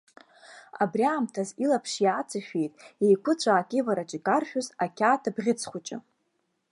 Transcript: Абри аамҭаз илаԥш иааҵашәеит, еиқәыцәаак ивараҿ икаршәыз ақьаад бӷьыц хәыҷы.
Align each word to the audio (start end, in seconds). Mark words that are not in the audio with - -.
Абри 0.83 1.03
аамҭаз 1.11 1.49
илаԥш 1.63 1.91
иааҵашәеит, 2.03 2.73
еиқәыцәаак 3.05 3.69
ивараҿ 3.79 4.11
икаршәыз 4.17 4.67
ақьаад 4.83 5.23
бӷьыц 5.35 5.61
хәыҷы. 5.69 5.97